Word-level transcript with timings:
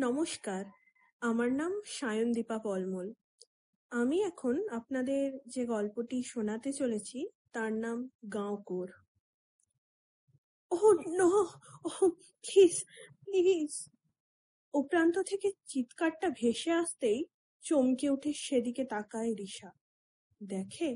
নমস্কার, 0.00 0.64
আমার 1.22 1.52
নাম 1.52 1.72
সায়নদীপা 1.86 2.58
পলমল। 2.58 3.12
আমি 3.92 4.22
এখন 4.22 4.68
আপনাদের 4.68 5.38
যে 5.46 5.66
গল্পটি 5.66 6.22
শোনাতে 6.22 6.72
চলেছি 6.72 7.28
তার 7.52 7.72
নাম 7.72 8.10
গাঁওকোর। 8.34 8.88
Oh 10.70 10.82
no! 10.92 11.46
Oh 11.84 12.08
please, 12.44 12.84
please! 13.24 13.72
ও 14.74 14.82
প্রান্ত 14.82 15.18
থেকে 15.18 15.48
চিৎকারটা 15.66 16.28
ভেসে 16.30 16.70
আসতেই 16.70 17.24
চমকে 17.62 18.10
উঠে 18.10 18.32
সেদিকে 18.32 18.84
তাকায় 18.84 19.34
রিসা। 19.34 19.70
দেখে 20.42 20.90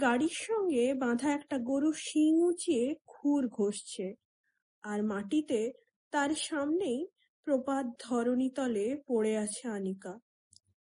গাড়ির 0.00 0.36
সঙ্গে 0.46 0.94
বাঁধা 0.94 1.32
একটা 1.32 1.58
গরু 1.58 1.92
শিং 1.92 2.42
উঁচিয়ে 2.42 2.94
খুর 3.06 3.48
ঘষছে 3.48 4.14
আর 4.82 5.02
মাটিতে 5.02 5.72
তার 6.10 6.30
সামনেই 6.34 7.06
প্রপাত 7.48 7.86
ধরণীতলে 8.00 8.96
পড়ে 9.06 9.36
আছে 9.36 9.68
আনিকা। 9.68 10.20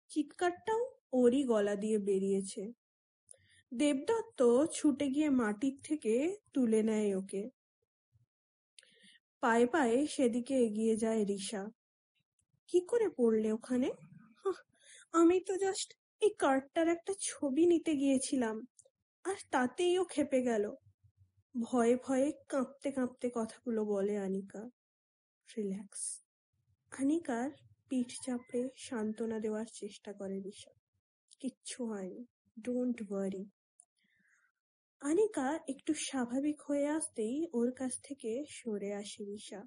চিৎকারটাও 0.10 0.82
ওরই 1.14 1.44
গলা 1.44 1.76
দিয়ে 1.76 1.98
বেরিয়েছে। 1.98 2.74
দেবদত্ত 3.72 4.68
ছুটে 4.72 5.10
গিয়ে 5.10 5.30
মাটির 5.30 5.76
থেকে 5.84 6.38
তুলে 6.54 6.84
নেয় 6.84 7.16
ওকে। 7.16 7.50
পায়ে 9.42 9.66
পায়ে 9.66 10.08
সেদিকে 10.08 10.56
এগিয়ে 10.60 10.96
যায় 10.98 11.26
রিসা। 11.26 11.72
কি 12.68 12.82
করে 12.82 13.10
পড়লে 13.10 13.52
ওখানে? 13.52 13.92
আমি 15.14 15.40
তো 15.40 15.58
জাস্ট 15.58 15.94
এই 16.22 16.30
কার্ডটার 16.30 16.88
একটা 16.88 17.14
ছবি 17.20 17.66
নিতে 17.66 17.96
গিয়েছিলাম, 17.96 18.56
আর 19.26 19.36
তাতেই 19.52 19.98
ও 19.98 20.04
খেপে 20.04 20.42
গেল। 20.42 20.76
ভয়ে 21.56 21.96
ভয়ে 21.96 22.32
কাঁপতে 22.50 22.92
কাঁপতে 22.92 23.30
কথাগুলো 23.34 23.86
বলে 23.86 24.18
আনিকা। 24.18 24.70
রিল্যাক্স। 25.58 26.23
আনিকার 27.00 27.50
পিঠ 27.90 28.10
চাপড়ে 28.26 28.70
সান্ত্বনা 28.78 29.40
দেওয়ার 29.40 29.66
চেষ্টা 29.74 30.14
করে 30.14 30.40
রিসা। 30.40 30.72
কিচ্ছু 31.40 31.86
হয়নি। 31.86 32.26
Don't 32.60 33.02
worry. 33.10 33.46
আনিকা 35.02 35.60
একটু 35.68 35.94
স্বাভাবিক 35.94 36.62
হয়ে 36.62 36.88
আসতেই 36.88 37.48
ওর 37.54 37.72
কাছ 37.72 38.02
থেকে 38.04 38.46
সরে 38.50 38.94
আসে 38.94 39.26
রিসা। 39.26 39.64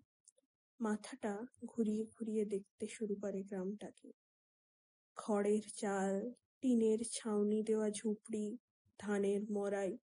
মাথাটা 0.80 1.46
ঘুরিয়ে 1.66 2.04
ঘুরিয়ে 2.04 2.44
দেখতে 2.44 2.86
শুরু 2.88 3.14
করে 3.14 3.42
গ্রামটাকে। 3.42 4.12
খড়ের 5.16 5.62
চাল, 5.76 6.30
টিনের 6.60 6.98
ছাউনি 7.12 7.62
দেওয়া 7.62 7.90
ঝুপড়ি, 7.90 8.56
ধানের 8.98 9.40
মরাই, 9.50 9.98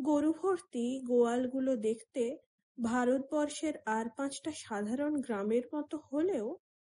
গরু 0.00 0.32
ভর্তি 0.32 1.00
গোয়ালগুলো 1.04 1.76
দেখতে 1.76 2.45
ভারতবর্ষের 2.78 3.74
আর 3.86 4.06
পাঁচটা 4.16 4.50
সাধারণ 4.64 5.12
গ্রামের 5.20 5.64
মতো 5.74 5.96
হলেও 6.10 6.46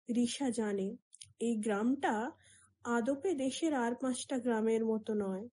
রিসা 0.09 0.47
জানে, 0.49 0.87
এই 1.39 1.55
গ্রামটা 1.55 2.13
আদপে 2.85 3.31
দেশের 3.35 3.73
আর 3.75 3.93
পাঁচটা 3.95 4.35
গ্রামের 4.37 4.83
মতো 4.85 5.11
নয়। 5.15 5.45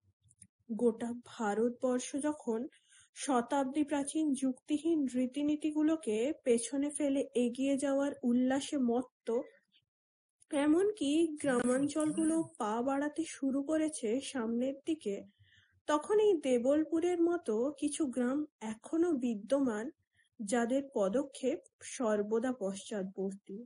গোটা 0.71 1.11
ভারতবর্ষ 1.27 2.09
যখন 2.19 2.61
শতাব্দী 3.17 3.83
প্রাচীন 3.85 4.25
যুক্তিহীন 4.33 4.99
রীতিনীতিগুলোকে 5.15 6.19
পেছনে 6.45 6.89
ফেলে 6.91 7.21
এগিয়ে 7.35 7.75
যাওয়ার 7.79 8.13
উল্লাসে 8.23 8.77
মত্ত, 8.91 9.29
এমনকি 10.51 11.11
গ্রামাঞ্চলগুলো 11.43 12.37
পা 12.59 12.75
বাড়াতে 12.83 13.23
শুরু 13.27 13.61
করেছে 13.63 14.09
সামনের 14.23 14.77
দিকে, 14.87 15.17
তখন 15.89 16.17
এই 16.21 16.33
দেবলপুরের 16.43 17.21
মতো 17.23 17.55
কিছু 17.79 18.03
গ্রাম 18.07 18.39
এখনও 18.61 19.11
বিদ্যমান 19.25 19.87
যাদের 20.41 20.83
পদক্ষেপ 20.95 21.61
সর্বদা 21.97 22.53
পশ্চাৎবর্তী। 22.53 23.59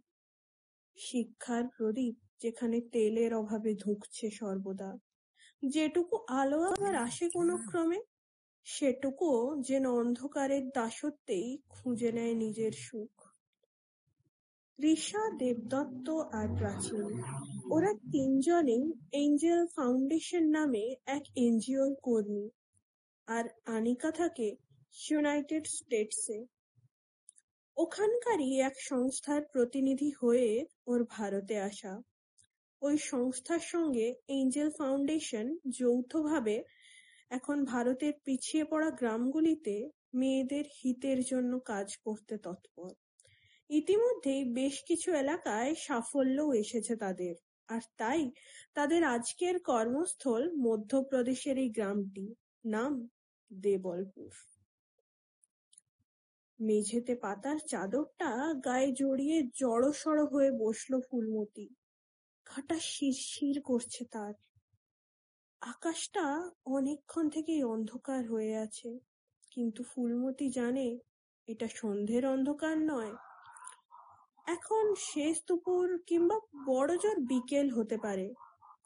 শিক্ষার 0.97 1.65
প্রদীপ 1.69 2.15
যেখানে 2.39 2.81
তেলের 2.93 3.33
অভাবে 3.35 3.73
ধুঁকছে 3.75 4.27
সর্বদা, 4.31 4.91
যেটুকু 5.63 6.15
আলো 6.41 6.59
আবার 6.63 6.95
আসে 6.97 7.27
কোনো 7.31 7.55
ক্রমে 7.69 8.01
সেটুকুও 8.67 9.41
যেন 9.61 9.85
অন্ধকারের 9.93 10.65
দাসত্বেই 10.71 11.49
খুঁজে 11.69 12.11
নেয় 12.13 12.35
নিজের 12.35 12.73
সুখ। 12.87 13.15
ঋষা 14.79 15.25
দেবদত্ত 15.39 16.07
আর 16.33 16.49
প্রাচীন 16.59 17.05
ওরা 17.71 17.93
তিনজনেই 18.13 18.85
এঞ্জেল 19.13 19.63
ফাউন্ডেশন 19.67 20.45
নামে 20.51 20.85
এক 21.07 21.25
এনজিওর 21.37 21.93
কর্মী 22.03 22.47
আর 23.29 23.45
আনিকা 23.67 24.11
থাকে 24.11 24.49
ইউনাইটেড 24.95 25.65
স্টেটসে। 25.67 26.39
ওখানকারই 27.79 28.51
এক 28.61 28.77
সংস্থার 28.81 29.43
প্রতিনিধি 29.53 30.11
হয়ে 30.21 30.65
ওর 30.87 31.01
ভারতে 31.05 31.57
আসা। 31.61 31.95
ওই 32.83 32.97
সংস্থার 32.99 33.61
সঙ্গে 33.61 34.07
এঞ্জেল 34.29 34.71
ফাউন্ডেশন 34.71 35.47
যৌথভাবে 35.69 36.57
এখন 37.31 37.65
ভারতের 37.65 38.15
পিছিয়ে 38.25 38.65
পড়া 38.65 38.91
গ্রামগুলিতে 38.91 39.91
মেয়েদের 40.15 40.65
হিতের 40.79 41.19
জন্য 41.23 41.53
কাজ 41.65 41.89
করতে 41.97 42.35
তৎপর। 42.39 42.91
ইতিমধ্যেই 43.71 44.43
বেশ 44.45 44.77
কিছু 44.83 45.09
এলাকায় 45.13 45.75
সাফল্যও 45.75 46.55
এসেছে 46.55 46.95
তাদের, 46.97 47.35
আর 47.69 47.83
তাই 47.97 48.23
তাদের 48.75 49.05
আজকের 49.05 49.57
কর্মস্থল 49.63 50.43
মধ্যপ্রদেশের 50.57 51.57
এই 51.59 51.69
গ্রামটি, 51.69 52.27
নাম 52.65 52.93
দেবলপুর 53.51 54.31
মেঝেতে 56.61 57.15
পাতার 57.15 57.57
চাদরটা 57.67 58.55
গায়ে 58.65 58.93
জড়িয়ে 58.93 59.43
জড়সড় 59.43 60.25
হয়ে 60.25 60.51
বসল 60.51 61.01
ফুলমতি। 61.01 61.69
ঘাটা 62.47 62.79
শিরশির 62.79 63.63
করছে 63.63 64.05
তার। 64.05 64.35
আকাশটা 65.61 66.51
অনেকক্ষণ 66.67 67.29
থেকেই 67.29 67.63
অন্ধকার 67.63 68.29
হয়ে 68.29 68.57
আছে। 68.57 68.99
কিন্তু 69.51 69.83
ফুলমতি 69.83 70.51
জানে 70.51 70.99
এটা 71.47 71.69
সন্ধ্যের 71.75 72.27
অন্ধকার 72.27 72.79
নয়। 72.79 73.13
এখন 74.47 74.95
শেষ 74.99 75.43
দুপুর 75.49 75.99
কিংবা 76.07 76.39
বড়জোর 76.67 77.21
বিকেল 77.21 77.71
হতে 77.71 77.97
পারে। 77.97 78.35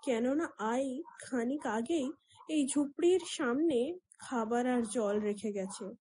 কেননা 0.03 0.51
আই 0.59 1.03
খানিক 1.21 1.67
আগেই 1.67 2.13
এই 2.49 2.69
ঝুপড়ির 2.69 3.21
সামনে 3.27 3.99
খাবার 4.19 4.67
আর 4.67 4.83
জল 4.83 5.21
রেখে 5.21 5.53
গেছে। 5.53 6.02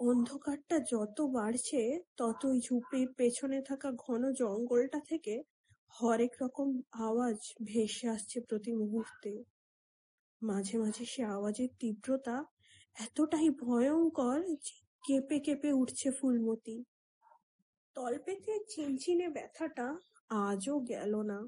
অন্ধকারটা 0.00 0.76
যত 0.90 1.20
বাড়ছে, 1.20 2.00
ততই 2.16 2.60
ঝুপড়ির 2.60 3.08
পেছনে 3.16 3.62
থাকা 3.62 3.92
ঘন 3.96 4.32
জঙ্গলটা 4.32 5.00
থেকে 5.00 5.42
হরেক 5.94 6.32
রকম 6.42 6.80
আওয়াজ 6.92 7.38
ভেসে 7.64 8.08
আসছে 8.08 8.40
প্রতি 8.40 8.72
মুহূর্তে। 8.72 9.32
মাঝে 10.42 10.78
মাঝে 10.78 11.04
সে 11.04 11.22
আওয়াজের 11.24 11.68
তীব্রতা 11.80 12.44
এতটাই 12.96 13.50
ভয়ঙ্কর 13.50 14.38
যে 14.62 14.74
কেঁপে 15.04 15.38
কেঁপে 15.40 15.72
উঠছে 15.72 16.10
ফুলমতি। 16.10 16.84
তলপেটের 17.96 18.60
চিনচিনে 18.68 19.28
ব্যথাটা 19.28 19.86
আজও 20.28 20.80
গেল 20.80 21.22
না। 21.22 21.38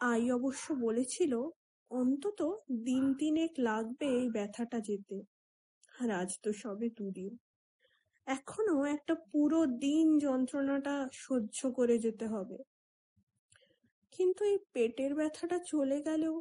আই 0.00 0.30
অবশ্য 0.30 0.72
বলেছিল, 0.80 1.32
অন্তত 1.90 2.40
দিন 2.84 3.14
তিনেক 3.14 3.50
লাগবে 3.58 4.06
এই 4.18 4.28
ব্যথাটা 4.30 4.80
যেতে। 4.80 5.16
আর 6.00 6.10
আজ 6.10 6.30
তো 6.42 6.52
সবে 6.52 6.88
দুদিন। 6.90 7.38
এখনও 8.26 8.78
একটা 8.86 9.14
পুরো 9.32 9.60
দিন 9.84 10.06
যন্ত্রণাটা 10.18 10.94
সহ্য 11.24 11.58
করে 11.72 11.96
যেতে 11.98 12.26
হবে। 12.26 12.58
কিন্তু 14.12 14.40
এই 14.44 14.58
পেটের 14.72 15.12
ব্যথাটা 15.14 15.58
চলে 15.72 15.98
গেলেও 16.00 16.36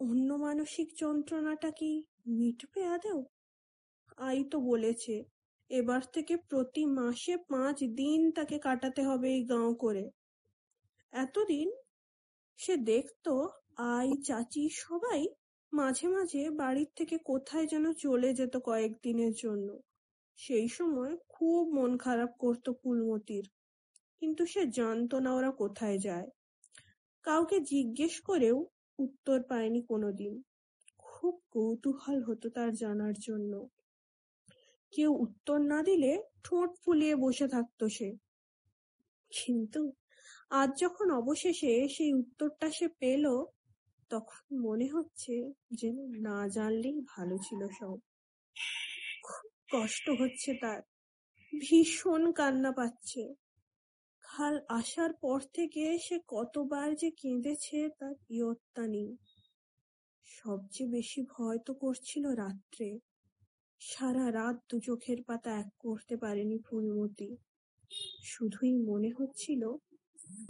অন্য 0.00 0.28
মানসিক 0.36 0.88
যন্ত্রণাটা 0.96 1.70
কি 1.70 1.92
মিটবে 2.38 2.82
আদেও 2.86 3.20
আই 4.18 4.38
তো 4.44 4.56
বলেছে, 4.60 5.14
এবার 5.70 6.02
থেকে 6.12 6.34
প্রতি 6.50 6.82
মাসে 6.98 7.34
পাঁচ 7.52 7.76
দিন 7.94 8.20
তাকে 8.30 8.56
কাটাতে 8.58 9.02
হবে 9.04 9.28
এই 9.36 9.42
গাঁও 9.44 9.72
করে। 9.74 10.04
এতদিন 11.12 11.68
সে 12.58 12.74
দেখতো, 12.76 13.34
আই 13.94 14.08
চাচি 14.22 14.64
সবাই 14.84 15.20
মাঝে 15.72 16.06
মাঝে 16.08 16.42
বাড়ির 16.50 16.90
থেকে 16.96 17.16
কোথায় 17.24 17.66
যেন 17.66 17.84
চলে 17.94 18.30
যেত 18.34 18.54
কয়েকদিনের 18.68 19.32
জন্য। 19.34 19.68
সেই 20.40 20.68
সময় 20.68 21.16
খুব 21.28 21.70
মন 21.74 21.98
খারাপ 21.98 22.30
করত 22.38 22.66
ফুলমতির 22.82 23.46
কিন্তু 24.22 24.42
সে 24.46 24.62
জানতো 24.66 25.16
না 25.20 25.30
ওরা 25.34 25.50
কোথায় 25.52 25.98
যায়। 25.98 26.28
কাউকে 27.24 27.60
জিজ্ঞেস 27.60 28.20
করেও 28.20 28.56
উত্তর 28.98 29.42
পায়নি 29.42 29.82
কোনোদিন। 29.82 30.42
খুব 30.98 31.34
কৌতূহল 31.50 32.22
হতো 32.22 32.46
তার 32.48 32.70
জানার 32.74 33.14
জন্য। 33.20 33.52
কেউ 34.92 35.10
উত্তর 35.14 35.58
না 35.60 35.82
দিলে 35.82 36.12
ঠোঁট 36.44 36.70
ফুলিয়ে 36.84 37.14
বসে 37.16 37.48
থাকতো 37.48 37.88
সে। 37.88 38.08
কিন্তু 39.32 39.80
আজ 40.50 40.70
যখন 40.80 41.10
অবশেষে 41.10 41.88
সেই 41.88 42.12
উত্তরটা 42.12 42.70
সে 42.70 42.88
পেল, 42.88 43.24
তখন 44.10 44.58
মনে 44.58 44.86
হচ্ছে 44.86 45.34
যেন 45.72 45.96
না 46.22 46.48
জানলেই 46.48 47.00
ভালো 47.08 47.36
ছিল 47.38 47.60
সব। 47.80 47.98
কষ্ট 49.70 50.10
হচ্ছে 50.10 50.50
তার 50.54 50.80
ভীষণ 51.52 52.32
কান্না 52.32 52.72
পাচ্ছে 52.72 53.34
খাল 54.24 54.60
আসার 54.68 55.12
পর 55.12 55.40
থেকে 55.54 55.98
সে 55.98 56.16
কতবার 56.28 56.94
যে 56.94 57.10
কেঁদেছে 57.10 57.88
তার 57.98 58.14
ইয়ত্তা 58.30 58.86
নেই। 58.86 59.16
সবচেয়ে 60.26 60.90
বেশি 60.90 61.20
ভয় 61.22 61.58
তো 61.58 61.74
করছিল 61.74 62.24
রাত্রে। 62.34 62.98
সারা 63.80 64.32
রাত 64.32 64.56
দু 64.68 64.80
চোখের 64.80 65.22
পাতা 65.22 65.50
এক 65.58 65.68
করতে 65.78 66.16
পারেনি 66.16 66.58
ফুলমতি। 66.58 67.36
শুধুই 68.24 68.72
মনে 68.72 69.10
হচ্ছিল, 69.18 69.62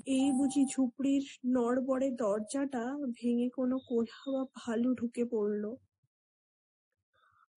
এই 0.06 0.28
বুঝি 0.32 0.62
ঝুপড়ির 0.66 1.24
নড়বড়ে 1.46 2.10
দরজাটা 2.10 2.84
ভেঙে 3.14 3.48
কোনো 3.48 3.78
কোঢ়া 3.78 4.32
বা 4.32 4.42
ভালু 4.56 4.94
ঢুকে 4.94 5.24
পড়ল। 5.24 5.64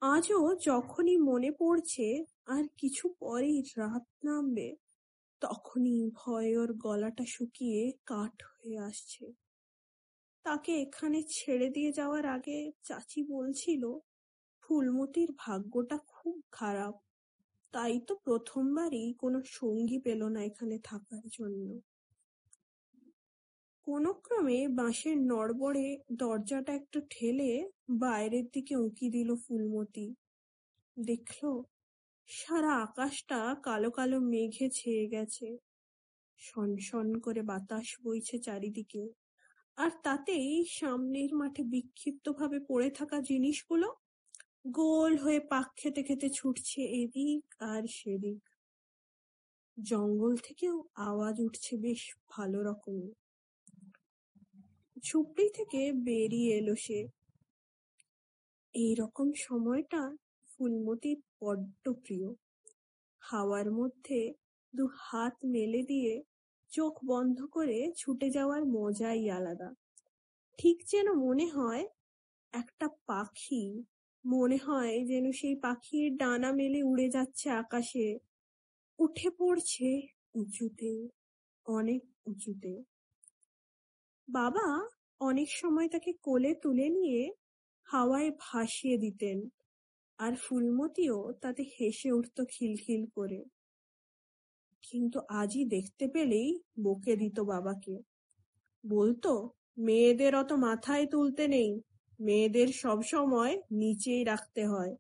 আজও 0.03 0.41
যখনই 0.61 1.17
মনে 1.29 1.51
পড়ছে, 1.51 2.07
আর 2.47 2.63
কিছু 2.77 3.05
পরেই 3.19 3.59
রাত 3.77 4.05
নামবে, 4.25 4.69
তখনই 5.41 5.99
ভয়ে 6.13 6.53
ওর 6.57 6.69
গলাটা 6.77 7.25
শুকিয়ে 7.25 7.81
কাঠ 8.05 8.35
হয়ে 8.49 8.77
আসছে। 8.79 9.25
তাকে 10.45 10.71
এখানে 10.81 11.19
ছেড়ে 11.29 11.67
দিয়ে 11.69 11.91
যাওয়ার 11.91 12.25
আগে 12.27 12.57
চাচি 12.83 13.21
বলছিল, 13.29 13.83
ফুলমতির 14.63 15.29
ভাগ্যটা 15.37 15.97
খুব 16.07 16.35
খারাপ 16.51 16.95
তাই 17.73 17.95
তো 18.07 18.13
প্রথমবারই 18.25 19.05
কোনো 19.19 19.39
সঙ্গী 19.53 19.97
পেল 19.97 20.21
না 20.27 20.39
এখানে 20.43 20.75
থাকার 20.83 21.25
জন্য 21.29 21.65
কোনোক্রমে 23.87 24.67
বাঁশের 24.67 25.17
নড়বড়ে 25.17 25.97
দরজাটা 26.11 26.73
একটু 26.73 26.99
ঠেলে 27.09 27.51
বাইরের 27.89 28.45
দিকে 28.51 28.75
উঁকি 28.75 29.07
দিল 29.09 29.29
ফুলমতি। 29.35 30.07
দেখল, 30.97 31.63
সারা 32.29 32.71
আকাশটা 32.77 33.55
কালো 33.63 33.89
কালো 33.91 34.17
মেঘে 34.19 34.69
ছেয়ে 34.69 35.05
গেছে। 35.07 35.47
শনশন 36.41 37.07
করে 37.19 37.41
বাতাস 37.41 37.87
বইছে 38.03 38.39
চারিদিকে। 38.39 39.03
আর 39.77 39.91
তাতেই 40.03 40.65
সামনের 40.69 41.31
মাঠে 41.35 41.63
বিক্ষিপ্তভাবে 41.63 42.59
পড়ে 42.67 42.89
থাকা 42.89 43.17
জিনিসগুলো 43.21 43.87
গোল 44.71 45.17
হয়ে 45.17 45.39
পাক 45.39 45.67
খেতে 45.77 46.01
খেতে 46.03 46.29
ছুটছে 46.29 46.81
এদিক 46.81 47.43
আর 47.63 47.83
সেদিক। 47.87 48.41
জঙ্গল 49.77 50.33
থেকেও 50.37 50.75
আওয়াজ 50.95 51.35
উঠছে 51.41 51.73
বেশ 51.77 52.01
ভালো 52.29 52.59
রকমের 52.63 53.22
ঝুপড়ি 55.03 55.49
থেকে 55.49 55.91
বেরিয়ে 55.91 56.57
এলো 56.57 56.75
সে। 56.75 57.07
এইরকম 58.73 59.31
সময়টা 59.35 60.15
ফুলমতির 60.49 61.21
বড্ড 61.41 61.89
প্রিয়। 61.89 62.33
হাওয়ার 63.19 63.71
মধ্যে 63.71 64.33
দু 64.75 64.87
হাত 64.93 65.33
মেলে 65.45 65.81
দিয়ে 65.83 66.23
চোখ 66.71 66.93
বন্ধ 67.05 67.45
করে 67.45 67.91
ছুটে 67.97 68.29
যাওয়ার 68.29 68.65
মজাই 68.65 69.29
আলাদা। 69.29 69.73
ঠিক 70.57 70.83
যেন 70.87 71.13
মনে 71.13 71.47
হয় 71.47 71.87
একটা 72.53 72.87
পাখি, 73.07 73.83
মনে 74.25 74.57
হয় 74.57 75.05
যেন 75.05 75.31
সেই 75.31 75.55
পাখির 75.55 76.17
ডানা 76.17 76.51
মেলে 76.51 76.83
উড়ে 76.83 77.09
যাচ্ছে 77.09 77.49
আকাশে। 77.49 78.19
উঠে 78.99 79.29
পড়ছে 79.29 80.01
উঁচুতে, 80.35 81.07
অনেক 81.65 82.01
উঁচুতে। 82.25 82.92
বাবা 84.27 84.89
অনেক 85.19 85.47
সময় 85.51 85.89
তাকে 85.89 86.13
কোলে 86.13 86.55
তুলে 86.55 86.89
নিয়ে 86.89 87.33
হাওয়ায় 87.83 88.31
ভাসিয়ে 88.39 88.97
দিতেন 88.97 89.49
আর 90.17 90.35
ফুলমতিও 90.35 91.33
তাতে 91.41 91.63
হেসে 91.63 92.11
উঠত 92.11 92.43
খিলখিল 92.49 93.05
করে। 93.05 93.43
কিন্তু 94.81 95.19
আজই 95.29 95.65
দেখতে 95.65 96.07
পেলেই 96.07 96.59
বকে 96.83 97.15
দিত 97.15 97.39
বাবাকে। 97.39 97.99
বলতো, 98.85 99.49
মেয়েদের 99.77 100.35
অত 100.35 100.53
মাথায় 100.53 101.05
তুলতে 101.05 101.47
নেই, 101.47 101.81
মেয়েদের 102.19 102.67
সব 102.67 103.01
সময় 103.01 103.61
নিচেই 103.71 104.23
রাখতে 104.23 104.65
হয়। 104.65 104.95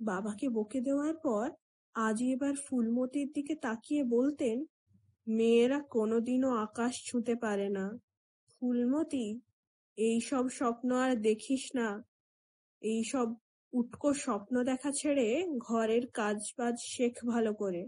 বাবাকে 0.00 0.48
বকে 0.48 0.80
দেওয়ার 0.80 1.14
পর 1.16 1.50
আজই 1.94 2.32
এবার 2.32 2.54
ফুলমতির 2.66 3.32
দিকে 3.32 3.54
তাকিয়ে 3.54 4.04
বলতেন, 4.04 4.64
মেয়েরা 5.26 5.80
কোনোদিনও 5.80 6.50
আকাশ 6.56 7.04
ছুঁতে 7.04 7.34
পারে 7.34 7.68
না। 7.68 7.98
ফুলমতি 8.62 9.26
এইসব 9.98 10.44
স্বপ্ন 10.48 10.88
আর 11.04 11.12
দেখিস 11.28 11.62
না। 11.74 11.88
এইসব 12.82 13.28
উটকো 13.72 14.10
স্বপ্ন 14.14 14.54
দেখা 14.62 14.90
ছেড়ে 14.92 15.28
ঘরের 15.58 16.04
কাজ 16.18 16.38
বাজ 16.58 16.76
শেখ 16.94 17.14
ভালো 17.24 17.52
করে। 17.54 17.82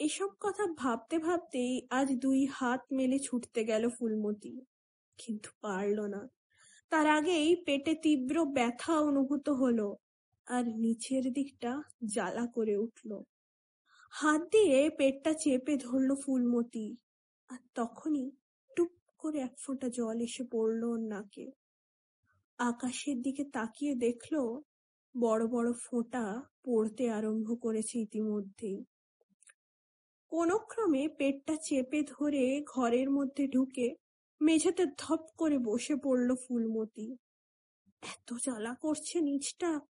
এসব 0.00 0.30
কথা 0.40 0.64
ভাবতে 0.82 1.16
ভাবতেই 1.18 1.72
আজ 1.90 2.08
দুই 2.16 2.40
হাত 2.46 2.82
মেলে 2.92 3.18
ছুটতে 3.18 3.60
গেল 3.64 3.84
ফুলমতি, 3.88 4.54
কিন্তু 5.18 5.48
পারল 5.62 5.98
না। 6.14 6.22
তার 6.92 7.06
আগেই 7.08 7.50
পেটে 7.66 7.92
তীব্র 7.94 8.36
ব্যথা 8.56 8.94
অনুভূত 9.00 9.46
হলো 9.60 9.88
আর 10.46 10.64
নিচের 10.84 11.24
দিকটা 11.32 11.72
জ্বালা 12.14 12.44
করে 12.46 12.74
উঠল। 12.76 13.10
হাত 14.12 14.40
দিয়ে 14.54 14.78
পেটটা 14.98 15.32
চেপে 15.34 15.74
ধরল 15.76 16.10
ফুলমতি 16.14 16.86
আর 17.50 17.58
তখনই 17.74 18.30
টুপ 18.76 18.92
করে 19.18 19.38
এক 19.38 19.54
ফোঁটা 19.58 19.88
জল 19.88 20.20
এসে 20.20 20.44
পড়ল 20.52 20.84
ওর 20.84 21.00
নাকে। 21.00 21.46
আকাশের 22.58 23.22
দিকে 23.22 23.44
তাকিয়ে 23.44 23.94
দেখল 23.94 24.34
বড় 25.16 25.46
বড় 25.46 25.72
ফোঁটা 25.72 26.24
পড়তে 26.64 27.04
আরম্ভ 27.10 27.48
করেছে 27.60 27.98
ইতিমধ্যেই। 27.98 28.84
কোনক্রমে 30.32 31.08
পেটটা 31.08 31.56
চেপে 31.56 32.02
ধরে 32.02 32.62
ঘরের 32.66 33.10
মধ্যে 33.10 33.44
ঢুকে 33.48 33.94
মেঝেতে 34.40 34.86
ধপ 34.98 35.22
করে 35.38 35.58
বসে 35.58 35.94
পড়ল 35.96 36.34
ফুলমতি। 36.34 37.16
এত 38.02 38.28
জ্বালা 38.34 38.74
করছে 38.74 39.20
নিচটা 39.20 39.80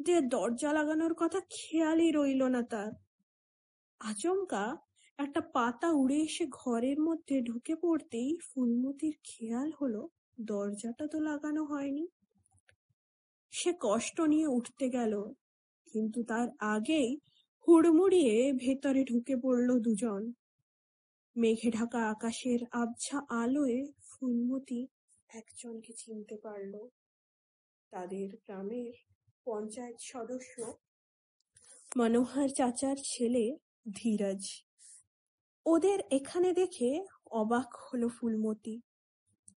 যে 0.00 0.20
দরজা 0.20 0.72
লাগানোর 0.72 1.14
কথা 1.14 1.40
খেয়ালই 1.50 2.12
রইল 2.12 2.42
না 2.48 2.62
তার। 2.62 2.92
আচমকা 4.00 4.64
একটা 5.18 5.40
পাতা 5.54 5.88
উড়ে 5.92 6.18
এসে 6.20 6.44
ঘরের 6.52 6.98
মধ্যে 7.00 7.36
ঢুকে 7.40 7.74
পড়তেই 7.76 8.30
ফুলমতির 8.40 9.14
খেয়াল 9.24 9.72
হলো, 9.80 10.02
দরজাটা 10.40 11.04
তো 11.06 11.18
লাগানো 11.20 11.62
হয়নি। 11.64 12.04
সে 13.52 13.70
কষ্ট 13.80 14.20
নিয়ে 14.20 14.48
উঠতে 14.48 14.86
গেল, 14.88 15.14
কিন্তু 15.86 16.18
তার 16.22 16.48
আগেই 16.74 17.10
হুড়মুড়িয়ে 17.68 18.36
ভেতরে 18.52 19.00
ঢুকে 19.04 19.34
পড়ল 19.36 19.68
দুজন। 19.78 20.22
মেঘে 21.36 21.70
ঢাকা 21.70 22.00
আকাশের 22.08 22.60
আবছা 22.72 23.16
আলোয় 23.42 23.78
ফুলমতি 24.08 24.80
একজনকে 25.30 25.92
চিনতে 25.92 26.36
পারল। 26.36 26.74
তাদের 27.92 28.28
গ্রামের 28.36 28.92
পঞ্চায়েত 29.46 29.98
সদস্য 30.02 30.54
মনোহর 31.96 32.48
চাচার 32.48 32.96
ছেলে 33.04 33.44
ধীরাজ। 33.92 34.42
ওদের 35.68 35.98
এখানে 36.10 36.52
দেখে 36.52 36.90
অবাক 37.30 37.68
হলো 37.86 38.08
ফুলমতি। 38.08 38.80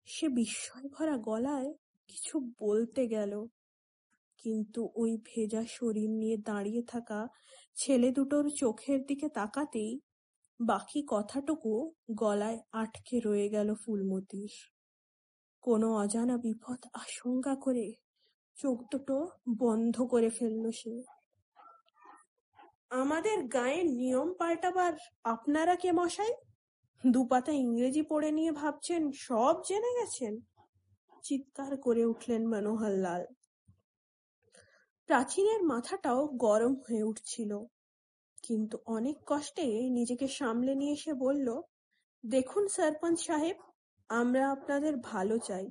সে 0.05 0.29
বিস্ময় 0.29 0.87
ভরা 0.89 1.17
গলায় 1.17 1.73
কিছু 2.09 2.35
বলতে 2.59 3.07
গেল। 3.07 3.33
কিন্তু 4.37 4.89
ওই 4.95 5.11
ভেজা 5.25 5.61
শরীর 5.69 6.09
নিয়ে 6.09 6.37
দাঁড়িয়ে 6.37 6.81
থাকা 6.83 7.27
ছেলে 7.75 8.11
দুটোর 8.11 8.45
চোখের 8.49 8.99
দিকে 9.05 9.27
তাকাতেই 9.29 9.99
বাকি 10.59 10.99
কথাটুকু 11.07 11.73
গলায় 12.11 12.59
আটকে 12.71 13.15
রয়ে 13.25 13.49
গেল 13.49 13.69
ফুলমতির। 13.75 14.53
কোনো 15.63 15.87
অজানা 15.95 16.37
বিপদ 16.37 16.79
আশঙ্কা 16.93 17.53
করে 17.55 17.87
চোখ 18.57 18.77
দুটো 18.91 19.17
বন্ধ 19.57 19.95
করে 20.03 20.29
ফেলল 20.29 20.71
সে। 20.71 21.03
আমাদের 22.89 23.43
গায়ের 23.43 23.86
নিয়ম 23.86 24.34
পাল্টাবার 24.34 24.93
আপনারা 25.24 25.75
কে 25.75 25.91
মশাই? 25.91 26.34
দুপাতা 27.08 27.51
ইংরেজি 27.51 28.01
পড়ে 28.01 28.31
নিয়ে 28.31 28.51
ভাবছেন, 28.51 29.12
সব 29.12 29.62
জেনে 29.67 30.01
গেছেন? 30.01 30.39
চিৎকার 31.24 31.77
করে 31.77 32.05
উঠলেন 32.05 32.48
মনোহর 32.48 32.89
লাল। 32.89 33.25
প্রাচীনের 35.05 35.63
মাথাটাও 35.63 36.27
গরম 36.27 36.75
হয়ে 36.75 37.03
উঠছিল। 37.03 37.60
কিন্তু 38.43 38.77
অনেক 38.86 39.17
কষ্টে 39.25 39.89
নিজেকে 39.89 40.27
সামলে 40.27 40.75
নিয়ে 40.75 40.93
এসে 40.93 41.13
বলল, 41.13 41.62
দেখুন 42.25 42.67
সরপঞ্চ 42.67 43.25
সাহেব, 43.25 43.55
আমরা 44.10 44.51
আপনাদের 44.51 44.98
ভালো 44.98 45.38
চাই। 45.38 45.67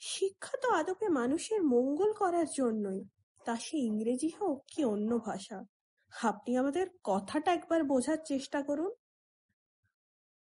শিক্ষা 0.00 0.56
তো 0.62 0.70
আদপে 0.70 1.08
মানুষের 1.08 1.62
মঙ্গল 1.62 2.12
করার 2.12 2.46
জন্যই। 2.56 3.04
তা 3.44 3.56
সে 3.56 3.78
ইংরেজি 3.78 4.28
হোক 4.28 4.64
কি 4.66 4.84
অন্য 4.84 5.18
ভাষা। 5.18 5.64
আপনি 6.22 6.56
আমাদের 6.56 6.86
কথাটা 7.04 7.52
একবার 7.52 7.84
বোঝার 7.84 8.16
চেষ্টা 8.24 8.62
করুন। 8.62 8.92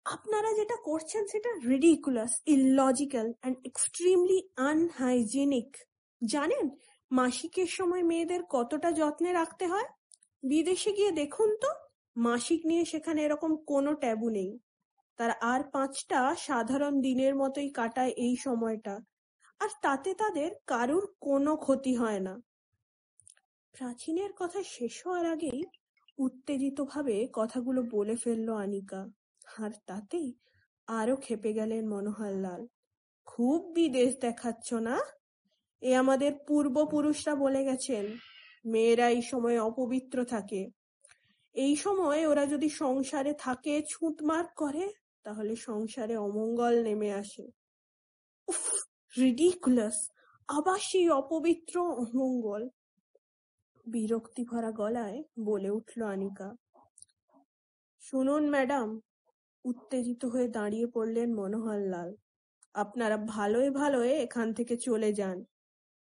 আপনারা 0.04 0.52
যেটা 0.52 0.76
করছেন 0.82 1.26
সেটা 1.26 1.50
ridiculous 1.68 2.42
illogical 2.46 3.32
and 3.40 3.58
extremely 3.64 4.48
unhygienic 4.56 5.76
জানেন, 6.24 6.70
মাসিকের 7.10 7.66
সময় 7.66 8.02
মেয়েদের 8.02 8.40
কতটা 8.48 8.92
যত্নে 8.92 9.32
রাখতে 9.32 9.66
হয়? 9.66 9.84
বিদেশে 10.42 10.92
গিয়ে 10.92 11.10
দেখুন 11.10 11.56
তো, 11.56 11.68
মাসিক 12.16 12.66
নিয়ে 12.66 12.84
সেখানে 12.84 13.24
এরকম 13.24 13.56
কোনো 13.56 13.94
ট্যাবু 13.94 14.28
নেই। 14.28 14.58
তার 15.16 15.30
আর 15.30 15.64
পাঁচটা 15.64 16.34
সাধারণ 16.38 17.00
দিনের 17.00 17.36
মতোই 17.36 17.70
কাটায় 17.70 18.10
এই 18.10 18.36
সময়টা। 18.36 19.00
আর 19.58 19.68
তাতে 19.82 20.14
তাদের 20.14 20.50
কারুর 20.66 21.14
কোনো 21.20 21.56
ক্ষতি 21.56 21.94
হয় 21.94 22.20
না। 22.20 22.42
প্রাচীনের 23.74 24.32
কথা 24.36 24.62
শেষ 24.62 24.94
হওয়ার 25.06 25.26
আগেই 25.26 25.60
উত্তেজিতভাবে 26.18 27.16
কথাগুলো 27.32 27.82
বলে 27.90 28.16
ফেলল 28.16 28.48
আনিকা। 28.54 29.02
আর 29.58 29.70
তাতেই 29.86 30.28
আরও 30.88 31.16
খেপে 31.16 31.52
গেলেন 31.52 31.88
মনোহরলাল 31.88 32.66
খুব 33.26 33.58
বিদেশ 33.74 34.10
দেখাচ্ছ 34.20 34.72
না? 34.72 34.96
এ 35.82 35.90
আমাদের 35.96 36.32
পূর্বপুরুষরা 36.46 37.34
বলে 37.34 37.64
গেছেন, 37.64 38.04
মেয়েরা 38.64 39.06
এই 39.10 39.22
সময় 39.22 39.58
অপবিত্র 39.60 40.24
থাকে। 40.24 40.62
এই 41.54 41.76
সময় 41.76 42.26
ওরা 42.26 42.46
যদি 42.46 42.68
সংসারে 42.68 43.32
থাকে 43.38 43.82
ছুঁতমার 43.88 44.44
করে, 44.56 44.84
তাহলে 45.22 45.56
সংসারে 45.56 46.16
অমঙ্গল 46.16 46.74
নেমে 46.82 47.10
আসে। 47.12 47.44
রিডিকুলাস 49.14 49.96
আবার 50.48 50.78
সেই 50.80 51.08
অপবিত্র 51.10 51.74
অমঙ্গল। 52.02 52.62
বিরক্তি 53.92 54.42
ভরা 54.44 54.70
গলায় 54.72 55.18
বলে 55.44 55.70
উঠল 55.70 56.00
আনিকা। 56.04 56.48
শুনুন, 58.02 58.42
ম্যাডাম, 58.50 58.88
উত্তেজিত 59.64 60.22
হয়ে 60.24 60.48
দাঁড়িয়ে 60.48 60.86
পড়লেন 60.86 61.28
মনোহরলাল 61.34 62.10
আপনারা 62.74 63.16
ভালোয় 63.26 63.70
ভালোয় 63.70 64.12
এখান 64.18 64.48
থেকে 64.54 64.74
চলে 64.76 65.10
যান। 65.12 65.38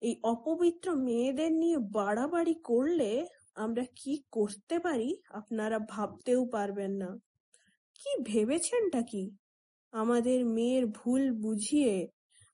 এই 0.02 0.14
অপবিত্র 0.22 0.86
মেয়েদের 0.96 1.52
নিয়ে 1.52 1.78
বাড়াবাড়ি 1.92 2.54
করলে 2.64 3.10
আমরা 3.54 3.84
কি 3.96 4.14
করতে 4.32 4.76
পারি 4.78 5.10
আপনারা 5.30 5.78
ভাবতেও 5.88 6.42
পারবেন 6.46 6.92
না। 6.92 7.10
কি 7.96 8.10
ভেবেছেনটা 8.22 9.00
কি? 9.02 9.22
আমাদের 9.92 10.38
মেয়ের 10.46 10.84
ভুল 10.90 11.22
বুঝিয়ে 11.34 11.94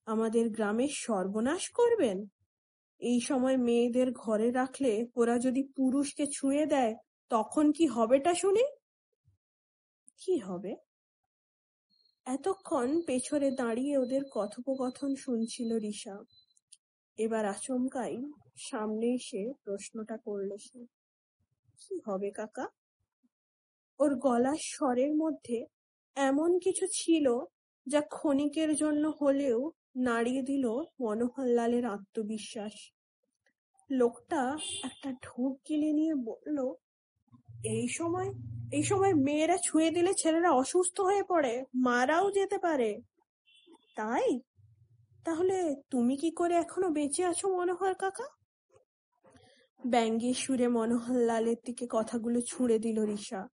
আমাদের 0.07 0.45
গ্রামের 0.51 0.93
সর্বনাশ 1.05 1.63
করবেন? 1.71 2.19
এই 3.03 3.21
সময় 3.21 3.57
মেয়েদের 3.57 4.09
ঘরে 4.13 4.49
রাখলে 4.51 4.93
ওরা 5.17 5.39
যদি 5.39 5.63
পুরুষকে 5.77 6.25
ছুঁয়ে 6.27 6.65
দেয়, 6.67 6.95
তখন 7.31 7.65
কি 7.73 7.85
হবেটা 7.87 8.35
শুনি? 8.35 8.65
কি 10.19 10.35
হবে? 10.39 10.73
এতক্ষণ 12.27 12.89
পেছনে 13.07 13.51
দাঁড়িয়ে 13.51 13.95
ওদের 13.99 14.23
কথোপকথন 14.31 15.11
শুনছিল 15.15 15.71
রিসা 15.77 16.17
এবার 17.19 17.45
আচমকাই 17.47 18.15
সামনে 18.57 19.07
এসে 19.15 19.43
প্রশ্নটা 19.65 20.17
করলে 20.17 20.57
সে, 20.59 20.81
কি 21.79 21.95
হবে 22.07 22.31
কাকা? 22.31 22.67
ওর 24.01 24.13
গলার 24.19 24.61
স্বরের 24.65 25.13
মধ্যে 25.17 25.59
এমন 26.17 26.51
কিছু 26.59 26.85
ছিল 26.93 27.27
যা 27.87 28.01
ক্ষণিকের 28.01 28.71
জন্য 28.75 29.05
হলেও 29.21 29.59
নাড়িয়ে 29.97 30.43
দিল 30.43 30.69
মনোহরলালের 31.01 31.85
আত্মবিশ্বাস। 31.87 32.73
লোকটা 33.91 34.59
একটা 34.85 35.13
ঢোক 35.23 35.61
গিলে 35.69 35.93
নিয়ে 35.93 36.15
বলল, 36.15 36.75
এই 37.65 37.89
সময় 37.89 38.31
এই 38.73 38.83
সময় 38.83 39.15
মেয়েরা 39.15 39.57
ছুঁয়ে 39.57 39.91
দিলে 39.91 40.15
ছেলেরা 40.15 40.51
অসুস্থ 40.53 41.01
হয়ে 41.01 41.23
পড়ে, 41.23 41.65
মারাও 41.75 42.31
যেতে 42.31 42.59
পারে। 42.59 43.01
তাই? 43.97 44.41
তাহলে 45.25 45.77
তুমি 45.91 46.17
কি 46.17 46.31
করে 46.31 46.55
এখনও 46.55 46.91
বেঁচে 46.91 47.25
আছো 47.25 47.49
মনোহর 47.49 47.95
কাকা? 47.95 48.27
ব্যাঙ্গের 49.85 50.35
সুরে 50.35 50.69
মনোহর 50.69 51.15
লালের 51.15 51.57
দিকে 51.65 51.87
কথাগুলো 51.91 52.41
ছুঁড়ে 52.41 52.79
দিল 52.79 53.05
রিসা 53.05 53.49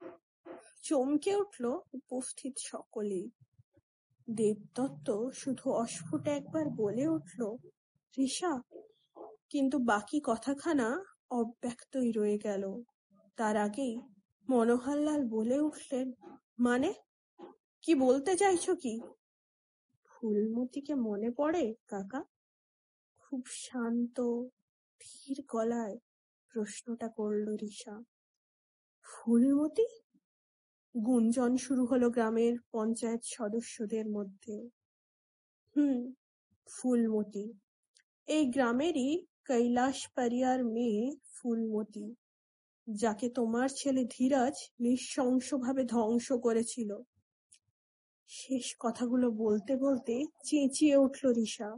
চমকে 0.84 1.36
উঠল 1.36 1.66
উপস্থিত 1.94 2.54
সকলেই। 2.58 3.30
দেবদত্ত 4.36 5.30
শুধু 5.34 5.72
অস্ফুট 5.72 6.28
একবার 6.28 6.66
বলে 6.70 7.08
উঠল 7.08 7.42
রিসা 8.18 8.62
কিন্তু 9.50 9.80
বাকি 9.80 10.22
কথাখানা 10.24 11.06
অব্যক্তই 11.32 12.12
রয়ে 12.12 12.38
গেল। 12.38 12.84
তার 13.38 13.58
আগেই 13.58 14.00
মনোহরলাল 14.50 15.26
বলে 15.26 15.60
উঠলেন 15.60 16.12
মানে? 16.60 16.94
কি 17.82 17.96
বলতে 17.96 18.38
চাইছো 18.38 18.76
কি? 18.76 19.00
ফুলমতিকে 20.06 20.96
মনে 20.96 21.30
পড়ে, 21.32 21.74
কাকা, 21.88 22.24
খুব 23.20 23.42
শান্ত, 23.46 24.18
ধীর 25.00 25.38
গলায় 25.48 25.98
প্রশ্নটা 26.50 27.08
করল 27.10 27.48
রিসা 27.62 28.04
ফুলমতি 29.04 29.88
গুঞ্জন 30.96 31.52
শুরু 31.56 31.84
হলো 31.86 32.08
গ্রামের 32.10 32.54
পঞ্চায়েত 32.72 33.22
সদস্যদের 33.26 34.06
মধ্যে। 34.10 34.58
হুম, 35.76 36.00
ফুলমতি। 36.70 37.46
এই 38.28 38.46
গ্রামেরই 38.46 39.10
কৈলাস 39.48 39.98
পারিয়ার 40.16 40.60
মেয়ে 40.66 41.04
ফুলমতি, 41.34 42.08
যাকে 42.88 43.28
তোমার 43.30 43.70
ছেলে 43.70 44.02
ধীরাজ 44.06 44.56
নৃশংসভাবে 44.80 45.84
ধ্বংস 45.86 46.28
করেছিল। 46.44 46.92
শেষ 48.30 48.66
কথাগুলো 48.80 49.28
বলতে 49.32 49.74
বলতে 49.76 50.16
চেঁচিয়ে 50.44 50.96
উঠল 50.98 51.24
রিসা 51.34 51.70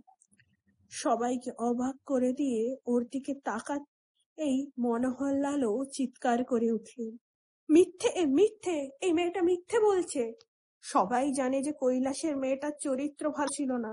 সবাইকে 0.91 1.51
অবাক 1.59 1.95
করে 2.05 2.31
দিয়ে 2.33 2.75
ওর 2.85 3.01
দিকে 3.11 3.33
তাকা 3.43 3.75
এই 4.37 4.57
মনোহরলালও 4.77 5.73
চিৎকার 5.91 6.39
করে 6.43 6.69
উঠলেন। 6.71 7.13
মিথ্যে 7.71 8.25
মিথ্যে, 8.25 8.89
এই 9.01 9.13
মেয়েটা 9.13 9.41
মিথ্যে 9.41 9.77
বলছে। 9.79 10.23
সবাই 10.83 11.25
জানে 11.33 11.57
যে 11.61 11.71
কৈলাসের 11.73 12.37
মেয়েটার 12.37 12.71
চরিত্র 12.79 13.23
ভালো 13.31 13.51
ছিল 13.55 13.71
না। 13.77 13.91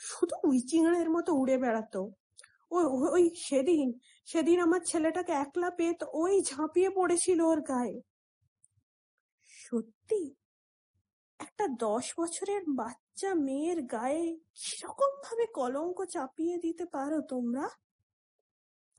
শুধু 0.00 0.34
উইচিংড়ের 0.44 1.08
মতো 1.10 1.30
উড়ে 1.32 1.56
বেড়াতো। 1.58 2.00
ওই 2.70 2.84
ওই 3.12 3.24
সেদিন 3.36 3.86
সেদিন 4.26 4.60
আমার 4.60 4.80
ছেলেটাকে 4.86 5.32
একলা 5.32 5.70
পেয়ে 5.70 5.92
তো 5.92 6.06
ওই 6.14 6.34
ঝাঁপিয়ে 6.42 6.90
পড়েছিল 6.90 7.40
ওর 7.40 7.60
গায়ে। 7.62 7.96
সত্যি? 9.50 10.34
একটা 11.40 11.64
দশ 11.68 12.06
বছরের 12.20 12.62
বাচ্চা 12.70 13.34
মেয়ের 13.34 13.82
গায়ে 13.82 14.24
কীরকম 14.54 15.12
ভাবে 15.24 15.46
কলঙ্ক 15.46 15.98
চাপিয়ে 16.04 16.56
দিতে 16.58 16.84
পারো 16.86 17.18
তোমরা? 17.20 17.66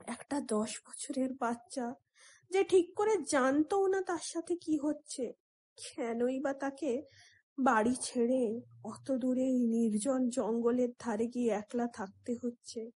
একটা 0.08 0.38
দশ 0.48 0.72
বছরের 0.88 1.30
বাচ্চা 1.34 1.86
যে 2.52 2.64
ঠিক 2.64 2.86
করে 2.96 3.14
জানতও 3.30 3.88
না 3.88 4.02
তার 4.02 4.24
সাথে 4.24 4.56
কি 4.56 4.78
হচ্ছে? 4.78 5.34
কেনই 5.78 6.40
বা 6.40 6.54
তাকে 6.54 6.92
বাড়ি 7.58 7.96
ছেড়ে 8.02 8.44
অত 8.84 9.12
দূরে 9.12 9.48
নির্জন 9.52 10.30
জঙ্গলের 10.30 10.90
ধারে 11.00 11.28
গিয়ে 11.28 11.50
একলা 11.52 11.88
থাকতে 11.88 12.36
হচ্ছে? 12.44 12.92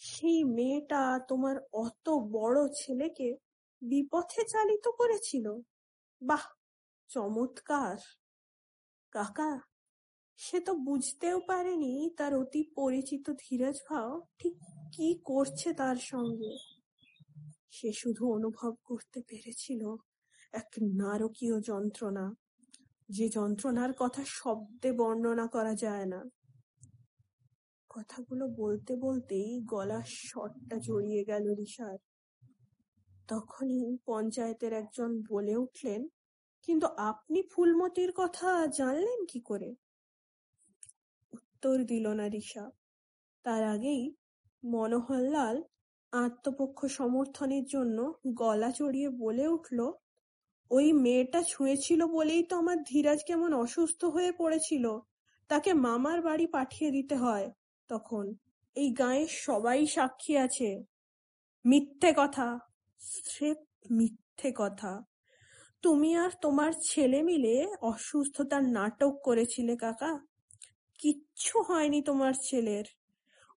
সেই 0.00 0.44
মেয়েটা 0.44 1.20
তোমার 1.28 1.56
অত 1.72 2.10
বড় 2.32 2.68
ছেলেকে 2.74 3.28
বিপথে 3.82 4.42
চালিত 4.44 4.88
করেছিল? 4.88 5.46
বাহ, 6.22 6.44
চমৎকার। 7.10 7.96
কাকা, 9.12 9.50
সে 10.38 10.60
তো 10.60 10.74
বুঝতেও 10.74 11.40
পারেনি 11.40 12.10
তার 12.16 12.34
অতি 12.34 12.62
পরিচিত 12.74 13.30
ধীরজ 13.30 13.76
ভাও 13.90 14.20
ঠিক 14.38 14.54
কি 14.92 15.08
করছে 15.24 15.72
তার 15.72 15.96
সঙ্গে? 15.96 16.73
সে 17.74 17.88
শুধু 17.92 18.22
অনুভব 18.36 18.72
করতে 18.84 19.18
পেরেছিল 19.28 19.82
এক 20.52 20.68
নারকীয় 21.00 21.56
যন্ত্রণা। 21.60 22.26
যে 23.08 23.26
যন্ত্রণার 23.28 23.92
কথা 23.92 24.22
শব্দে 24.38 24.90
বর্ণনা 24.92 25.46
করা 25.46 25.74
যায় 25.74 26.06
না। 26.06 26.20
কথাগুলো 27.90 28.44
বলতে 28.60 28.92
বলতেই 28.96 29.48
গলার 29.72 30.06
স্বরটা 30.20 30.76
জড়িয়ে 30.78 31.22
গেল 31.24 31.44
রিসার 31.60 31.98
তখনই 33.28 33.82
পঞ্চায়েতের 34.06 34.72
একজন 34.72 35.10
বলে 35.30 35.54
উঠলেন, 35.56 36.00
কিন্তু 36.68 36.86
আপনি 37.10 37.38
ফুলমতির 37.52 38.10
কথা 38.12 38.48
জানলেন 38.78 39.20
কি 39.30 39.40
করে? 39.40 39.70
উত্তর 41.32 41.76
দিল 41.84 42.06
না 42.18 42.26
রিসা 42.28 42.64
তার 43.44 43.62
আগেই 43.64 44.02
মনোহরলাল 44.62 45.56
আত্মপক্ষ 46.22 46.78
সমর্থনের 46.86 47.64
জন্য 47.64 47.98
গলা 48.34 48.70
চড়িয়ে 48.70 49.08
বলে 49.08 49.48
উঠল, 49.48 49.78
ওই 50.70 50.92
মেয়েটা 50.92 51.42
ছুঁয়েছিল 51.42 52.00
বলেই 52.06 52.42
তো 52.42 52.56
আমার 52.56 52.78
ধীরাজ 52.82 53.20
কেমন 53.24 53.50
অসুস্থ 53.54 54.04
হয়ে 54.04 54.32
পড়েছিল। 54.32 54.84
তাকে 55.50 55.70
মামার 55.72 56.22
বাড়ি 56.22 56.46
পাঠিয়ে 56.46 56.90
দিতে 56.90 57.14
হয় 57.16 57.46
তখন। 57.88 58.34
এই 58.76 58.90
গাঁয়ের 58.90 59.28
সবাই 59.28 59.86
সাক্ষী 59.86 60.34
আছে। 60.36 60.70
মিথ্যে 61.64 62.10
কথা 62.16 62.46
মিথ্যে 63.90 64.50
কথা। 64.56 64.92
তুমি 65.82 66.10
আর 66.16 66.30
তোমার 66.40 66.72
ছেলে 66.82 67.22
মিলে 67.22 67.56
অসুস্থতার 67.82 68.64
নাটক 68.68 69.12
করেছিলে 69.22 69.76
কাকা। 69.76 70.12
কিচ্ছু 71.00 71.62
হয়নি 71.62 72.02
তোমার 72.02 72.34
ছেলের। 72.42 72.86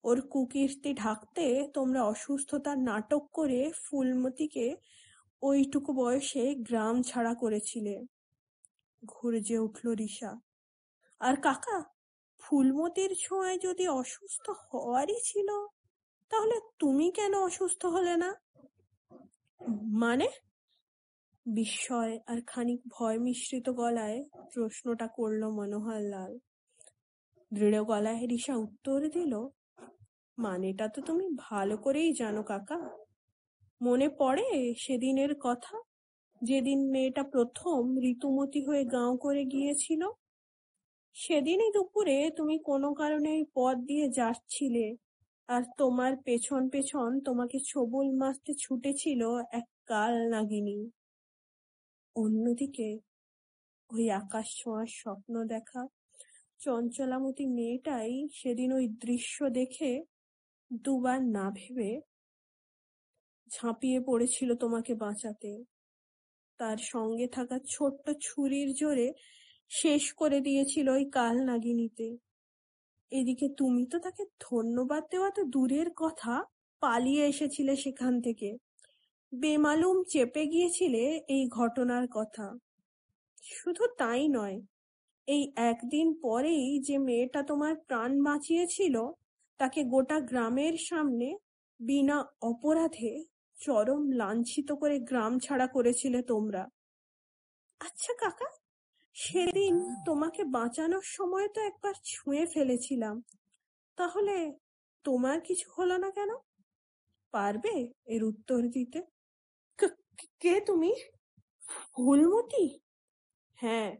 ওর 0.04 0.20
কুকীর্তি 0.20 0.94
ঢাকতে 0.94 1.68
তোমরা 1.74 2.04
অসুস্থতার 2.04 2.78
নাটক 2.78 3.28
করে 3.32 3.72
ফুলমতিকে 3.84 4.76
ওইটুকু 5.42 5.92
বয়সে 5.92 6.54
গ্রাম 6.54 7.02
ছাড়া 7.02 7.34
করেছিলে। 7.34 8.06
ঘুরজে 9.04 9.58
উঠল 9.58 9.90
রিসা। 9.90 10.40
আর 11.20 11.36
কাকা, 11.36 11.84
ফুলমতির 12.38 13.14
ছোঁয়ায় 13.20 13.58
যদি 13.58 13.88
অসুস্থ 13.88 14.50
হওয়ারই 14.50 15.16
ছিল, 15.22 15.48
তাহলে 16.28 16.60
তুমি 16.78 17.10
কেন 17.10 17.34
অসুস্থ 17.34 17.86
হলে 17.86 18.16
না? 18.16 18.34
মানে? 19.98 20.28
বিস্ময় 21.46 22.20
আর 22.26 22.40
খানিক 22.46 22.80
ভয় 22.88 23.18
মিশ্রিত 23.18 23.70
গলায় 23.70 24.24
প্রশ্নটা 24.54 25.08
করল 25.08 25.48
মনোহর 25.48 26.00
লাল 26.00 26.38
দৃঢ় 27.54 27.84
গলায় 27.84 28.26
রিসা 28.26 28.56
উত্তর 28.56 29.08
দিল 29.08 29.48
মানেটা 30.38 30.86
তো 30.94 31.00
তুমি 31.00 31.26
ভালো 31.46 31.74
করেই 31.76 32.10
জানো, 32.12 32.42
কাকা। 32.42 32.78
মনে 33.80 34.08
পড়ে 34.20 34.46
সেদিনের 34.78 35.32
কথা? 35.46 35.76
যেদিন 36.40 36.80
মেয়েটা 36.90 37.22
প্রথম 37.34 37.80
ঋতুমতি 38.12 38.60
হয়ে 38.68 38.82
গাঁও 38.94 39.12
করে 39.16 39.42
গিয়েছিল, 39.44 40.02
সেদিনই 41.16 41.70
দুপুরে 41.76 42.16
তুমি 42.36 42.56
কোনো 42.64 42.88
কারণে 42.94 43.32
পথ 43.54 43.76
দিয়ে 43.88 44.06
যাচ্ছিলে 44.18 44.86
আর 45.48 45.62
তোমার 45.78 46.12
পেছন 46.26 46.62
পেছন 46.70 47.08
তোমাকে 47.20 47.58
ছবল 47.70 48.06
মারতে 48.12 48.52
ছুটেছিল 48.54 49.22
এক 49.52 49.66
কাল 49.86 50.14
নাগিনী। 50.30 50.78
অন্যদিকে 52.16 52.88
ওই 53.90 54.04
আকাশ 54.12 54.46
ছোঁয়ার 54.58 54.88
স্বপ্ন 55.00 55.34
দেখা 55.44 55.82
চঞ্চলামতি 56.60 57.44
মেয়েটাই 57.56 58.12
সেদিন 58.34 58.70
ওই 58.72 58.86
দৃশ্য 59.04 59.36
দেখে 59.50 59.90
দুবার 60.70 61.20
না 61.22 61.50
ভেবে 61.50 62.00
ঝাঁপিয়ে 63.50 64.00
পড়েছিল 64.00 64.54
তোমাকে 64.54 64.94
বাঁচাতে। 64.94 65.64
তার 66.60 66.78
সঙ্গে 66.78 67.26
থাকা 67.26 67.58
ছোট্ট 67.68 68.10
ছুরির 68.20 68.74
জোরে 68.74 69.12
শেষ 69.70 70.12
করে 70.12 70.40
দিয়েছিল 70.40 70.88
ওই 70.88 71.04
কাল 71.10 71.36
নাগিনীতে। 71.44 72.16
এদিকে 73.12 73.48
তুমি 73.56 73.86
তো 73.86 73.98
তাকে 73.98 74.24
ধন্যবাদ 74.40 75.02
দেওয়া 75.10 75.30
তো 75.30 75.44
দূরের 75.44 75.90
কথা, 75.96 76.44
পালিয়ে 76.82 77.26
এসেছিলে 77.26 77.76
সেখান 77.76 78.20
থেকে। 78.20 78.56
বেমালুম 79.32 80.04
চেপে 80.04 80.46
গিয়েছিলে 80.46 81.20
এই 81.28 81.48
ঘটনার 81.48 82.06
কথা। 82.14 82.46
শুধু 83.42 83.84
তাই 83.98 84.28
নয়, 84.28 84.60
এই 85.28 85.52
একদিন 85.56 86.06
পরেই 86.22 86.80
যে 86.80 86.98
মেয়েটা 86.98 87.42
তোমার 87.42 87.74
প্রাণ 87.76 88.10
বাঁচিয়েছিল 88.22 88.96
তাকে 89.60 89.80
গোটা 89.84 90.18
গ্রামের 90.20 90.74
সামনে 90.80 91.28
বিনা 91.80 92.18
অপরাধে 92.42 93.12
চরম 93.56 94.02
লাঞ্ছিত 94.12 94.68
করে 94.72 94.96
গ্রাম 95.00 95.32
ছাড়া 95.38 95.66
করেছিলে 95.66 96.20
তোমরা। 96.22 96.62
আচ্ছা 97.80 98.12
কাকা, 98.14 98.48
সেদিন 99.16 99.74
তোমাকে 100.06 100.42
বাঁচানোর 100.44 101.06
সময় 101.16 101.48
তো 101.48 101.58
একবার 101.60 101.94
ছুঁয়ে 102.04 102.44
ফেলেছিলাম। 102.46 103.16
তাহলে 103.98 104.36
তোমার 105.04 105.38
কিছু 105.40 105.66
হলো 105.76 105.96
না 105.98 106.10
কেন? 106.10 106.30
পারবে 107.34 107.74
এর 108.06 108.22
উত্তর 108.24 108.60
দিতে? 108.68 108.98
কে 110.40 110.54
তুমি? 110.60 110.90
ফুলমতি 111.62 112.66
হ্যাঁ 113.58 113.90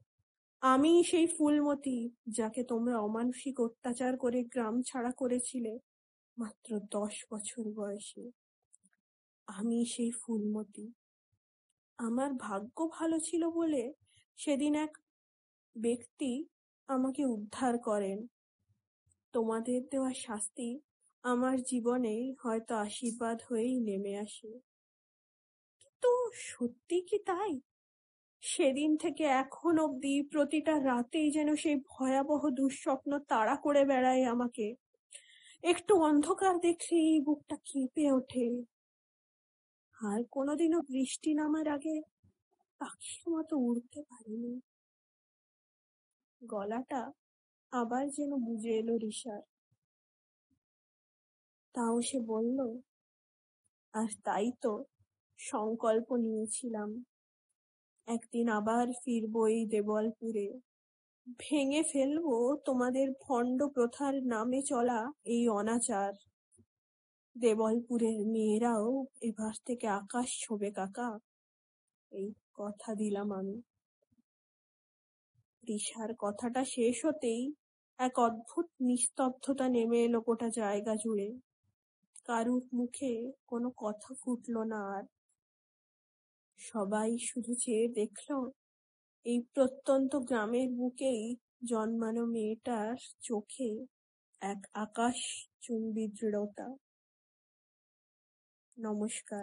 আমি 0.62 0.92
সেই 1.04 1.26
ফুলমতি 1.26 1.98
যাকে 2.28 2.62
তোমরা 2.64 2.96
অমানসিক 2.98 3.56
অত্যাচার 3.60 4.12
করে 4.16 4.40
গ্রাম 4.44 4.74
ছাড়া 4.82 5.12
করেছিলে 5.12 5.72
মাত্র 6.36 6.70
দশ 6.90 7.14
বছর 7.30 7.64
বয়সে। 7.76 8.24
আমি 9.48 9.78
সেই 9.86 10.10
ফুলমতি। 10.12 10.86
আমার 11.98 12.30
ভাগ্য 12.40 12.78
ভালো 12.88 13.16
ছিল 13.18 13.42
বলে 13.50 13.82
সেদিন 14.38 14.74
এক 14.76 14.92
ব্যক্তি 15.76 16.32
আমাকে 16.88 17.22
উদ্ধার 17.26 17.74
করেন। 17.78 18.18
তোমাদের 19.34 19.80
দেওয়া 19.90 20.12
শাস্তি 20.14 20.68
আমার 21.24 21.56
জীবনে 21.62 22.14
হয়তো 22.42 22.72
আশীর্বাদ 22.76 23.38
হয়েই 23.48 23.76
নেমে 23.80 24.12
আসে। 24.16 24.50
কিন্তু 25.80 26.10
সত্যি 26.48 26.98
কি 27.00 27.18
তাই? 27.26 27.52
সেদিন 28.42 28.90
থেকে 28.96 29.24
এখন 29.42 29.74
অবধি 29.78 30.14
প্রতিটা 30.32 30.74
রাতেই 30.90 31.28
যেন 31.30 31.48
সেই 31.54 31.76
ভয়াবহ 31.90 32.42
দুঃস্বপ্ন 32.58 33.10
তাড়া 33.30 33.56
করে 33.56 33.82
বেড়ায় 33.84 34.24
আমাকে। 34.24 34.66
একটু 35.62 35.92
অন্ধকার 36.02 36.54
দেখলেই 36.58 37.12
বুকটা 37.20 37.56
কেঁপে 37.68 38.04
ওঠে। 38.12 38.46
আর 39.96 40.20
কোনোদিনও 40.30 40.80
বৃষ্টি 40.90 41.30
নামার 41.34 41.66
আগে 41.76 41.96
পাখির 42.80 43.24
মতো 43.34 43.54
উড়তে 43.68 44.00
পারিনি। 44.10 44.54
গলাটা 46.42 47.02
আবার 47.72 48.04
যেন 48.08 48.30
বুঝে 48.46 48.72
এলো 48.80 48.94
রিসার 48.96 49.42
তাও 51.74 51.96
সে 52.02 52.18
বলল, 52.32 52.58
আর 53.94 54.08
তাই 54.24 54.46
তো 54.62 54.72
সংকল্প 55.40 56.08
নিয়েছিলাম। 56.24 56.90
একদিন 58.08 58.46
আবার 58.50 58.86
ফিরবো 59.02 59.40
এই 59.48 59.62
দেবলপুরে 59.66 60.46
ভেঙে 61.40 61.82
ফেলব 61.82 62.26
তোমাদের 62.64 63.06
ভণ্ড 63.20 63.58
প্রথার 63.74 64.14
নামে 64.24 64.60
চলা 64.62 65.00
এই 65.26 65.42
অনাচার। 65.50 66.12
দেবলপুরের 67.36 68.18
মেয়েরাও 68.26 68.88
এবার 69.20 69.54
থেকে 69.66 69.86
আকাশ 70.00 70.28
ছোবে 70.44 70.70
কাকা, 70.70 71.10
এই 72.12 72.28
কথা 72.54 72.90
দিলাম 72.94 73.28
আমি। 73.32 73.56
রিসার 75.64 76.10
কথাটা 76.18 76.62
শেষ 76.74 76.96
হতেই 77.04 77.42
এক 77.98 78.14
অদ্ভুত 78.18 78.66
নিস্তব্ধতা 78.80 79.66
নেমে 79.68 79.98
এলো 80.04 80.18
গোটা 80.20 80.48
জায়গা 80.60 80.94
জুড়ে। 80.96 81.28
কারুর 82.26 82.64
মুখে 82.74 83.12
কোনো 83.46 83.68
কথা 83.78 84.10
ফুটল 84.22 84.54
না 84.72 84.80
আর। 84.96 85.04
সবাই 86.60 87.18
শুধু 87.18 87.54
চেয়ে 87.54 87.88
দেখল, 87.88 88.50
এই 89.24 89.40
প্রত্যন্ত 89.54 90.16
গ্রামের 90.16 90.68
বুকেই 90.68 91.36
জন্মানো 91.64 92.26
মেয়েটার 92.26 92.96
চোখে 93.20 93.86
এক 94.40 94.66
আকাশ 94.74 95.48
চুম্বি 95.60 96.08
দৃঢ়তা। 96.08 96.76
নমস্কার। 98.78 99.36